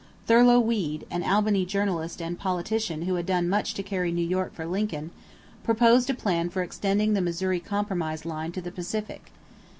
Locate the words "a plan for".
6.09-6.63